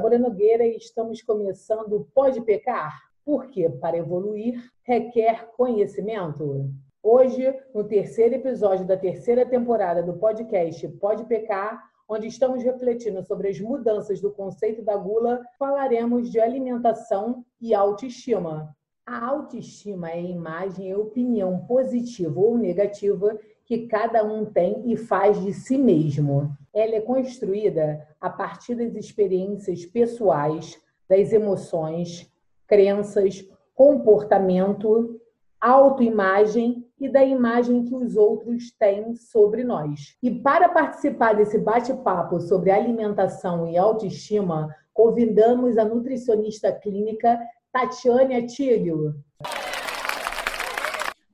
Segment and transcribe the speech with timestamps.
[0.00, 6.70] Débora Nogueira e estamos começando o Pode Pecar, porque para evoluir requer conhecimento.
[7.02, 13.50] Hoje, no terceiro episódio da terceira temporada do podcast Pode Pecar, onde estamos refletindo sobre
[13.50, 18.74] as mudanças do conceito da gula, falaremos de alimentação e autoestima.
[19.04, 23.38] A autoestima é a imagem e opinião positiva ou negativa
[23.70, 26.50] que cada um tem e faz de si mesmo.
[26.74, 30.76] Ela é construída a partir das experiências pessoais,
[31.08, 32.28] das emoções,
[32.66, 35.20] crenças, comportamento,
[35.60, 40.16] autoimagem e da imagem que os outros têm sobre nós.
[40.20, 47.38] E para participar desse bate-papo sobre alimentação e autoestima, convidamos a nutricionista clínica
[47.72, 49.14] Tatiane Atílio.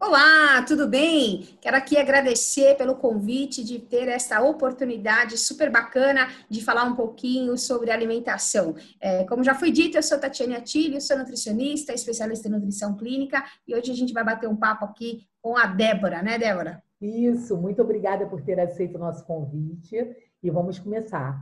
[0.09, 1.59] Olá, tudo bem?
[1.61, 7.59] Quero aqui agradecer pelo convite de ter essa oportunidade super bacana de falar um pouquinho
[7.59, 8.77] sobre alimentação.
[9.01, 13.43] É, como já foi dito, eu sou Tatiane Atílio, sou nutricionista, especialista em nutrição clínica
[13.67, 16.81] e hoje a gente vai bater um papo aqui com a Débora, né, Débora?
[17.01, 19.97] Isso, muito obrigada por ter aceito o nosso convite
[20.41, 21.37] e vamos começar.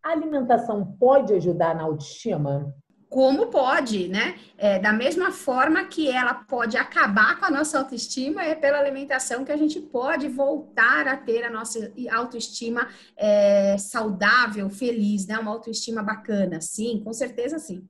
[0.00, 2.72] A alimentação pode ajudar na autoestima?
[3.08, 4.36] Como pode, né?
[4.58, 9.44] É, da mesma forma que ela pode acabar com a nossa autoestima, é pela alimentação
[9.44, 15.38] que a gente pode voltar a ter a nossa autoestima é, saudável, feliz, né?
[15.38, 16.60] Uma autoestima bacana.
[16.60, 17.86] Sim, com certeza sim.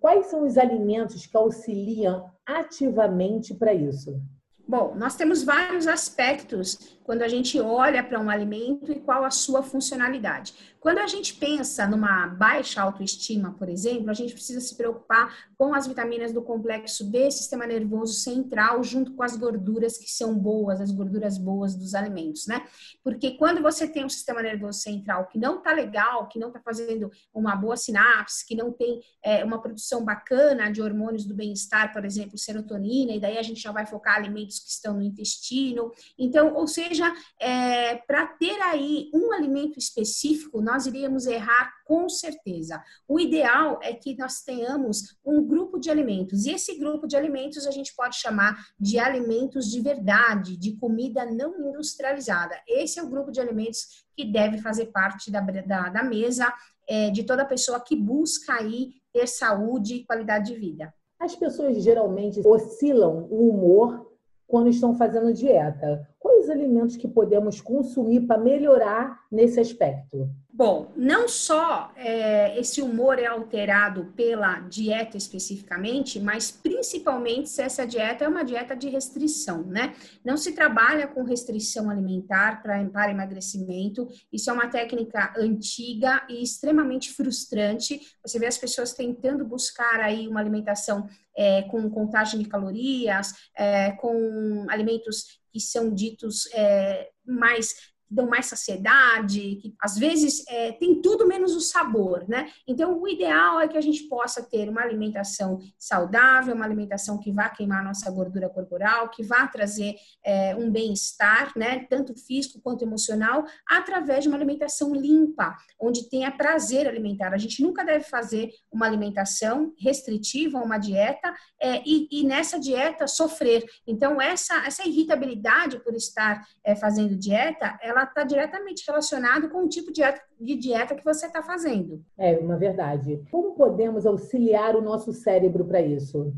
[0.00, 4.20] Quais são os alimentos que auxiliam ativamente para isso?
[4.66, 9.30] Bom, nós temos vários aspectos quando a gente olha para um alimento e qual a
[9.30, 10.52] sua funcionalidade.
[10.78, 15.74] Quando a gente pensa numa baixa autoestima, por exemplo, a gente precisa se preocupar com
[15.74, 20.80] as vitaminas do complexo B, sistema nervoso central, junto com as gorduras que são boas,
[20.80, 22.64] as gorduras boas dos alimentos, né?
[23.02, 26.60] Porque quando você tem um sistema nervoso central que não tá legal, que não tá
[26.60, 31.92] fazendo uma boa sinapse, que não tem é, uma produção bacana de hormônios do bem-estar,
[31.92, 35.90] por exemplo, serotonina, e daí a gente já vai focar alimentos que estão no intestino.
[36.16, 42.08] Então, ou seja, seja, é, para ter aí um alimento específico, nós iríamos errar com
[42.08, 42.82] certeza.
[43.06, 47.66] O ideal é que nós tenhamos um grupo de alimentos, e esse grupo de alimentos
[47.66, 52.56] a gente pode chamar de alimentos de verdade, de comida não industrializada.
[52.66, 56.52] Esse é o grupo de alimentos que deve fazer parte da, da, da mesa
[56.88, 60.92] é, de toda pessoa que busca aí ter saúde e qualidade de vida.
[61.20, 64.08] As pessoas geralmente oscilam o humor
[64.48, 66.08] quando estão fazendo dieta.
[66.48, 70.28] Alimentos que podemos consumir para melhorar nesse aspecto?
[70.58, 77.86] Bom, não só é, esse humor é alterado pela dieta especificamente, mas principalmente se essa
[77.86, 79.94] dieta é uma dieta de restrição, né?
[80.24, 84.08] Não se trabalha com restrição alimentar pra, para emagrecimento.
[84.32, 88.00] Isso é uma técnica antiga e extremamente frustrante.
[88.20, 93.92] Você vê as pessoas tentando buscar aí uma alimentação é, com contagem de calorias, é,
[93.92, 101.00] com alimentos que são ditos é, mais dão mais saciedade, que às vezes é, tem
[101.00, 102.50] tudo menos o sabor, né?
[102.66, 107.32] Então, o ideal é que a gente possa ter uma alimentação saudável, uma alimentação que
[107.32, 111.86] vá queimar nossa gordura corporal, que vá trazer é, um bem-estar, né?
[111.90, 117.32] Tanto físico quanto emocional, através de uma alimentação limpa, onde tenha prazer alimentar.
[117.32, 123.06] A gente nunca deve fazer uma alimentação restritiva, uma dieta, é, e, e, nessa dieta
[123.06, 123.64] sofrer.
[123.86, 129.64] Então, essa, essa irritabilidade por estar é, fazendo dieta, ela ela está diretamente relacionada com
[129.64, 132.02] o tipo de dieta, que você está fazendo.
[132.16, 133.22] É uma verdade.
[133.30, 136.32] Como podemos auxiliar o nosso cérebro para isso?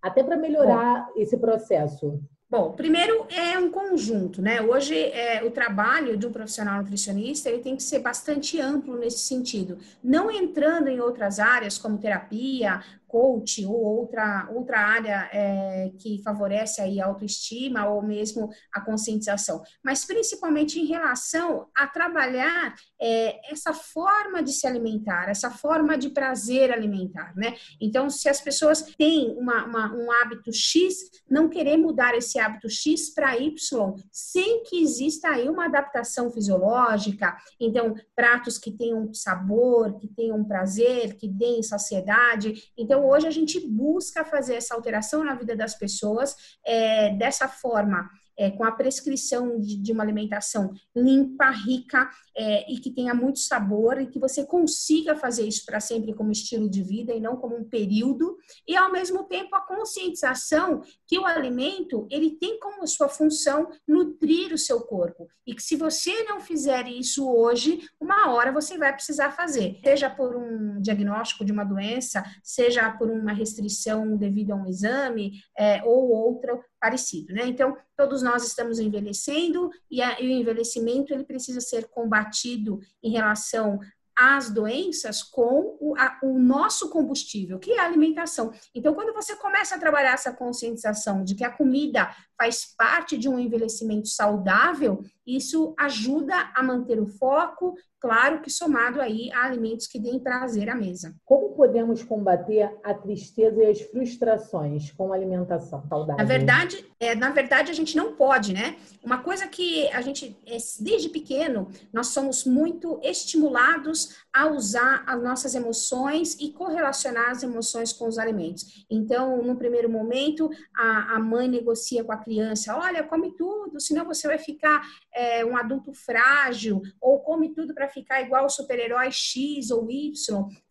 [0.00, 2.20] Até para melhorar Bom, esse processo.
[2.48, 4.60] Bom, primeiro é um conjunto, né?
[4.60, 9.20] Hoje é, o trabalho de um profissional nutricionista ele tem que ser bastante amplo nesse
[9.20, 16.22] sentido, não entrando em outras áreas como terapia, coach ou outra, outra área é, que
[16.22, 23.52] favorece aí a autoestima ou mesmo a conscientização, mas principalmente em relação a trabalhar é,
[23.52, 27.56] essa forma de se alimentar, essa forma de prazer alimentar, né?
[27.80, 32.68] Então, se as pessoas têm uma, uma, um hábito X, não querer mudar esse hábito
[32.68, 39.98] X para Y, sem que exista aí uma adaptação fisiológica, então, pratos que tenham sabor,
[39.98, 45.24] que tenham prazer, que deem saciedade, então, então, hoje a gente busca fazer essa alteração
[45.24, 48.10] na vida das pessoas é, dessa forma.
[48.40, 53.38] É, com a prescrição de, de, uma alimentação limpa, rica, é, e que tenha muito
[53.38, 57.36] sabor e que você consiga fazer isso para sempre como estilo de vida e não
[57.36, 58.38] como um período.
[58.66, 64.54] E ao mesmo tempo a conscientização que o alimento ele tem como sua função nutrir
[64.54, 68.92] o seu corpo e que se você não fizer isso hoje, uma hora você vai
[68.92, 74.56] precisar fazer, seja por um diagnóstico de uma doença, seja por uma restrição devido a
[74.56, 77.46] um exame é, ou outro parecido, né?
[77.46, 83.10] Então, todos nós estamos envelhecendo e, a, e o envelhecimento ele precisa ser combatido em
[83.10, 83.78] relação
[84.20, 88.52] as doenças com o, a, o, nosso combustível, que é a alimentação.
[88.74, 93.28] Então, quando você começa a trabalhar essa conscientização de que a comida faz parte de
[93.28, 99.86] um envelhecimento saudável, isso ajuda a manter o foco, claro que somado aí a alimentos
[99.86, 101.14] que deem prazer à mesa.
[101.24, 106.16] Como podemos combater a tristeza e as frustrações com alimentação saudável?
[106.16, 108.76] Na verdade, é, na verdade a gente não pode, né?
[109.04, 115.22] Uma coisa que a gente é, desde pequeno nós somos muito estimulados a usar as
[115.22, 118.84] nossas emoções e correlacionar as emoções com os alimentos.
[118.90, 124.04] Então, no primeiro momento, a, a mãe negocia com a criança: olha, come tudo, senão
[124.04, 124.80] você vai ficar
[125.12, 130.12] é, um adulto frágil, ou come tudo para ficar igual o super-herói X ou Y.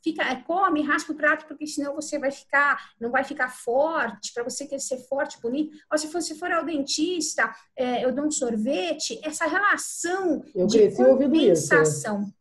[0.01, 4.33] Fica, é, come, raspa o prato, porque senão você vai ficar, não vai ficar forte,
[4.33, 5.77] para você querer ser forte, bonito.
[5.91, 10.95] Ou se você for ao dentista, é, eu dou um sorvete, essa relação eu de
[10.95, 12.31] compensação.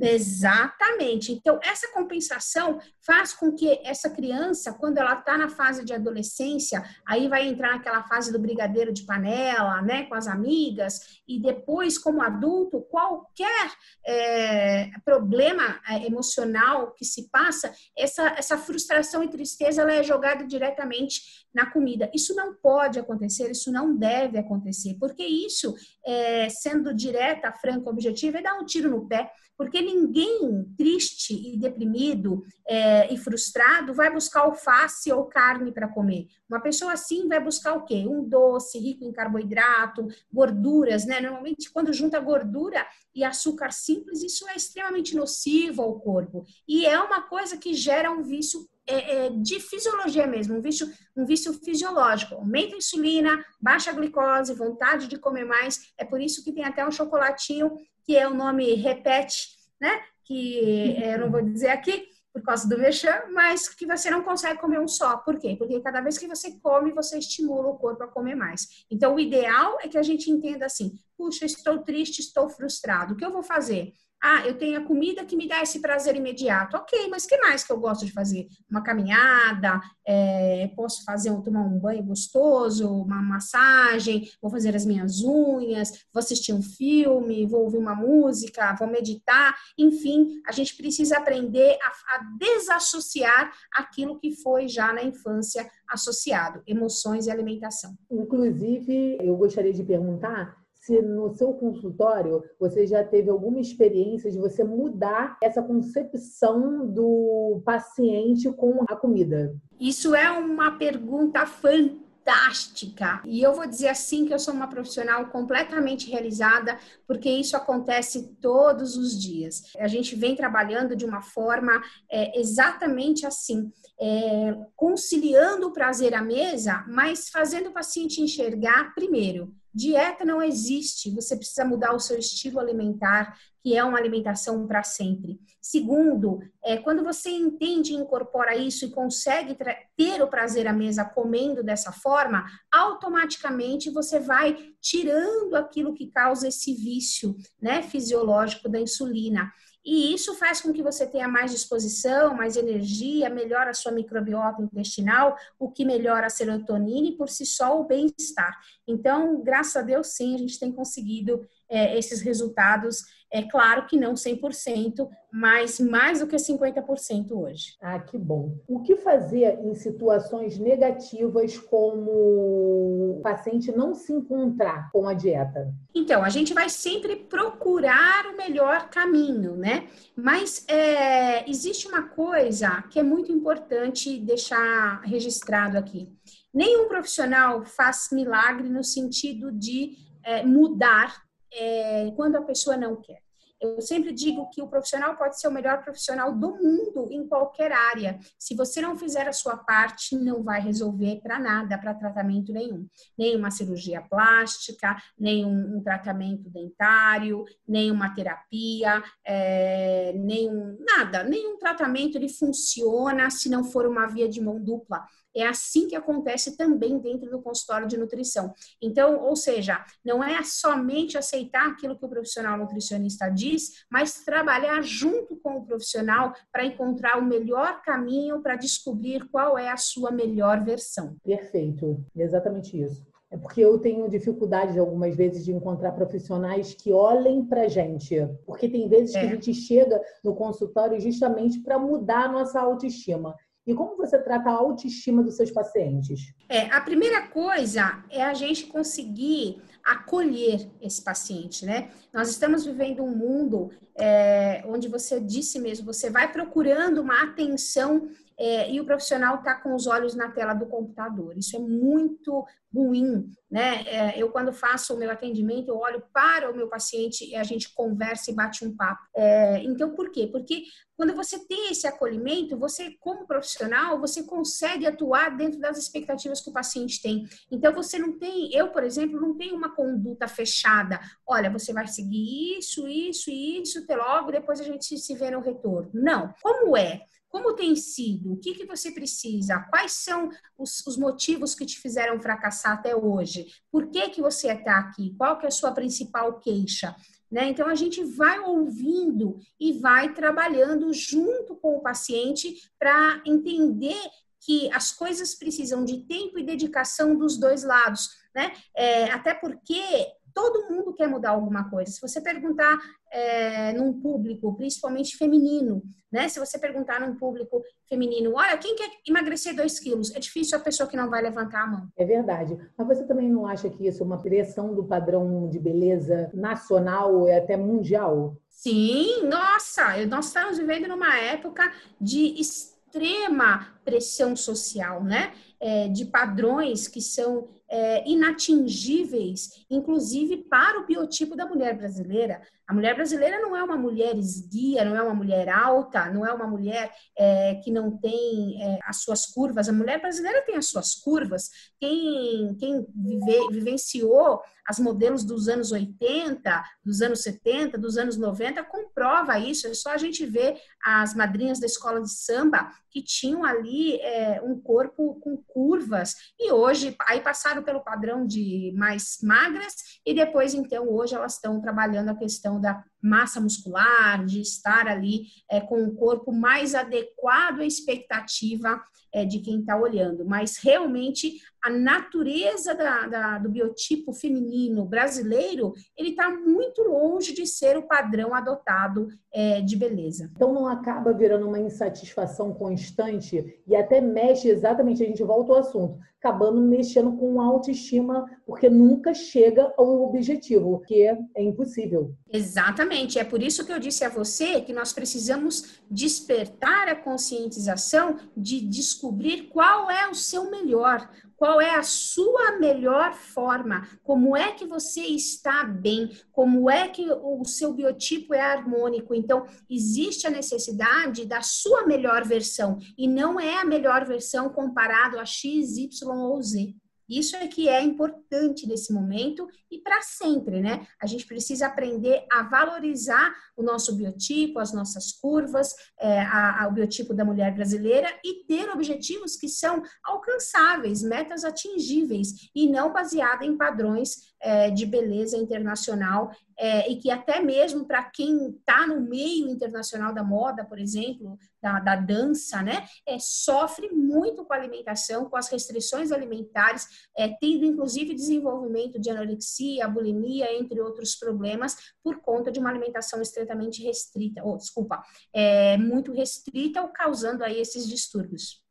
[0.00, 1.32] Exatamente.
[1.32, 6.82] Então, essa compensação faz com que essa criança, quando ela está na fase de adolescência,
[7.06, 11.98] aí vai entrar naquela fase do brigadeiro de panela, né, com as amigas, e depois,
[11.98, 13.70] como adulto, qualquer
[14.06, 20.46] é, problema é, emocional que se passa, essa, essa frustração e tristeza ela é jogada
[20.46, 22.10] diretamente na comida.
[22.14, 25.74] Isso não pode acontecer, isso não deve acontecer, porque isso,
[26.06, 31.56] é, sendo direta, franca, objetiva, é dar um tiro no pé porque ninguém triste e
[31.56, 36.26] deprimido é, e frustrado vai buscar alface ou carne para comer.
[36.48, 38.04] Uma pessoa assim vai buscar o quê?
[38.06, 41.20] Um doce rico em carboidrato, gorduras, né?
[41.20, 46.44] Normalmente, quando junta gordura e açúcar simples, isso é extremamente nocivo ao corpo.
[46.68, 50.86] E é uma coisa que gera um vício é, é, de fisiologia mesmo, um vício,
[51.16, 52.36] um vício fisiológico.
[52.36, 55.92] Aumenta a insulina, baixa a glicose, vontade de comer mais.
[55.98, 59.48] É por isso que tem até um chocolatinho que é o nome Repete,
[59.80, 60.00] né?
[60.24, 64.22] Que é, eu não vou dizer aqui por causa do vexame, mas que você não
[64.22, 65.16] consegue comer um só.
[65.16, 65.56] Por quê?
[65.58, 68.84] Porque cada vez que você come, você estimula o corpo a comer mais.
[68.90, 73.14] Então, o ideal é que a gente entenda assim: puxa, estou triste, estou frustrado.
[73.14, 73.92] O que eu vou fazer?
[74.22, 76.76] Ah, eu tenho a comida que me dá esse prazer imediato.
[76.76, 78.48] Ok, mas que mais que eu gosto de fazer?
[78.68, 85.22] Uma caminhada, é, posso fazer tomar um banho gostoso, uma massagem, vou fazer as minhas
[85.22, 89.54] unhas, vou assistir um filme, vou ouvir uma música, vou meditar.
[89.78, 96.62] Enfim, a gente precisa aprender a, a desassociar aquilo que foi já na infância associado,
[96.66, 97.94] emoções e alimentação.
[98.10, 104.38] Inclusive, eu gostaria de perguntar se no seu consultório você já teve alguma experiência de
[104.38, 109.54] você mudar essa concepção do paciente com a comida.
[109.80, 113.22] Isso é uma pergunta fantástica.
[113.24, 118.36] E eu vou dizer assim que eu sou uma profissional completamente realizada, porque isso acontece
[118.40, 119.72] todos os dias.
[119.78, 121.80] A gente vem trabalhando de uma forma
[122.10, 123.70] é, exatamente assim,
[124.00, 131.10] é, conciliando o prazer à mesa, mas fazendo o paciente enxergar, primeiro, Dieta não existe,
[131.10, 135.38] você precisa mudar o seu estilo alimentar, que é uma alimentação para sempre.
[135.60, 139.54] Segundo, é, quando você entende e incorpora isso e consegue
[139.94, 146.48] ter o prazer à mesa comendo dessa forma, automaticamente você vai tirando aquilo que causa
[146.48, 149.52] esse vício né, fisiológico da insulina.
[149.86, 154.60] E isso faz com que você tenha mais disposição, mais energia, melhora a sua microbiota
[154.60, 158.58] intestinal, o que melhora a serotonina e por si só o bem-estar.
[158.84, 163.04] Então, graças a Deus, sim, a gente tem conseguido é, esses resultados.
[163.36, 167.76] É claro que não 100%, mas mais do que 50% hoje.
[167.82, 168.56] Ah, que bom.
[168.66, 175.70] O que fazer em situações negativas como o paciente não se encontrar com a dieta?
[175.94, 179.86] Então, a gente vai sempre procurar o melhor caminho, né?
[180.16, 186.10] Mas é, existe uma coisa que é muito importante deixar registrado aqui.
[186.54, 193.25] Nenhum profissional faz milagre no sentido de é, mudar é, quando a pessoa não quer.
[193.60, 197.72] Eu sempre digo que o profissional pode ser o melhor profissional do mundo em qualquer
[197.72, 198.18] área.
[198.38, 202.86] Se você não fizer a sua parte, não vai resolver para nada, para tratamento nenhum.
[203.16, 211.22] Nem uma cirurgia plástica, nem um, tratamento dentário, nem uma terapia, é, nem um, nada.
[211.22, 215.06] Nenhum tratamento ele funciona se não for uma via de mão dupla.
[215.36, 218.54] É assim que acontece também dentro do consultório de nutrição.
[218.80, 224.82] Então, ou seja, não é somente aceitar aquilo que o profissional nutricionista diz, mas trabalhar
[224.82, 230.10] junto com o profissional para encontrar o melhor caminho para descobrir qual é a sua
[230.10, 231.16] melhor versão.
[231.22, 233.04] Perfeito, exatamente isso.
[233.28, 238.14] É porque eu tenho dificuldade algumas vezes de encontrar profissionais que olhem para gente.
[238.46, 239.20] Porque tem vezes é.
[239.20, 243.34] que a gente chega no consultório justamente para mudar a nossa autoestima.
[243.66, 246.32] E como você trata a autoestima dos seus pacientes?
[246.48, 251.90] É, a primeira coisa é a gente conseguir acolher esse paciente, né?
[252.12, 258.08] Nós estamos vivendo um mundo é, onde você disse mesmo, você vai procurando uma atenção
[258.38, 261.36] é, e o profissional está com os olhos na tela do computador.
[261.36, 263.82] Isso é muito ruim, né?
[263.86, 267.42] É, eu, quando faço o meu atendimento, eu olho para o meu paciente e a
[267.42, 269.02] gente conversa e bate um papo.
[269.16, 270.28] É, então, por quê?
[270.30, 270.64] Porque
[270.94, 276.50] quando você tem esse acolhimento, você, como profissional, você consegue atuar dentro das expectativas que
[276.50, 277.26] o paciente tem.
[277.50, 281.00] Então, você não tem, eu, por exemplo, não tenho uma conduta fechada.
[281.26, 285.30] Olha, você vai seguir isso, isso e isso, até logo, depois a gente se vê
[285.30, 285.90] no retorno.
[285.94, 286.34] Não.
[286.42, 287.02] Como é?
[287.36, 288.32] Como tem sido?
[288.32, 289.58] O que, que você precisa?
[289.68, 293.46] Quais são os, os motivos que te fizeram fracassar até hoje?
[293.70, 295.14] Por que, que você está aqui?
[295.18, 296.96] Qual que é a sua principal queixa?
[297.30, 297.50] Né?
[297.50, 304.00] Então, a gente vai ouvindo e vai trabalhando junto com o paciente para entender
[304.40, 308.54] que as coisas precisam de tempo e dedicação dos dois lados, né?
[308.74, 311.90] É, até porque todo mundo quer mudar alguma coisa.
[311.90, 312.78] Se você perguntar
[313.10, 316.28] é, num público, principalmente feminino, né?
[316.28, 320.14] Se você perguntar num público feminino, olha, quem quer emagrecer 2 quilos?
[320.14, 321.88] É difícil a pessoa que não vai levantar a mão.
[321.96, 322.54] É verdade.
[322.76, 327.26] Mas você também não acha que isso é uma pressão do padrão de beleza nacional
[327.26, 328.36] e até mundial?
[328.50, 331.62] Sim, nossa, nós estamos vivendo numa época
[331.98, 335.32] de extrema pressão social, né?
[335.58, 342.42] É, de padrões que são é, inatingíveis, inclusive para o biotipo da mulher brasileira.
[342.66, 346.32] A mulher brasileira não é uma mulher esguia, não é uma mulher alta, não é
[346.32, 349.68] uma mulher é, que não tem é, as suas curvas.
[349.68, 351.48] A mulher brasileira tem as suas curvas.
[351.78, 358.64] Quem, quem vive, vivenciou as modelos dos anos 80, dos anos 70, dos anos 90,
[358.64, 359.68] comprova isso.
[359.68, 364.40] É só a gente ver as madrinhas da escola de samba que tinham ali é,
[364.42, 370.54] um corpo com curvas e hoje aí passaram pelo padrão de mais magras e depois
[370.54, 375.82] então hoje elas estão trabalhando a questão da massa muscular, de estar ali é, com
[375.82, 378.82] um corpo mais adequado à expectativa
[379.12, 380.26] é, de quem está olhando.
[380.26, 387.46] Mas realmente a natureza da, da, do biotipo feminino brasileiro, ele está muito longe de
[387.46, 390.30] ser o padrão adotado é, de beleza.
[390.32, 395.58] Então não acaba virando uma insatisfação constante e até mexe exatamente, a gente volta ao
[395.58, 402.14] assunto, acabando mexendo com autoestima, porque nunca chega ao objetivo, que é impossível.
[402.32, 408.16] Exatamente, é por isso que eu disse a você que nós precisamos despertar a conscientização
[408.34, 414.52] de descobrir qual é o seu melhor, qual é a sua melhor forma, como é
[414.52, 419.14] que você está bem, como é que o seu biotipo é harmônico.
[419.14, 425.18] Então, existe a necessidade da sua melhor versão e não é a melhor versão comparado
[425.18, 426.74] a X, Y ou Z.
[427.08, 430.86] Isso é que é importante nesse momento e para sempre, né?
[431.00, 436.68] A gente precisa aprender a valorizar o nosso biotipo, as nossas curvas, é, a, a,
[436.68, 442.92] o biotipo da mulher brasileira e ter objetivos que são alcançáveis, metas atingíveis e não
[442.92, 448.86] baseada em padrões é, de beleza internacional é, e que até mesmo para quem está
[448.86, 454.52] no meio internacional da moda, por exemplo, da, da, dança, né, é, sofre muito com
[454.52, 456.86] a alimentação, com as restrições alimentares,
[457.16, 463.20] é, tendo inclusive desenvolvimento de anorexia, bulimia, entre outros problemas, por conta de uma alimentação
[463.20, 468.65] estritamente restrita, ou desculpa, é, muito restrita, ou causando aí esses distúrbios.